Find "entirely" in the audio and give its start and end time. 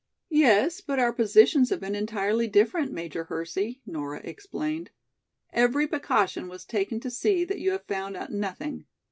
1.93-2.47